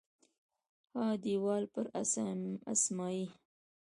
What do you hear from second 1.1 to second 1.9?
دیوال پر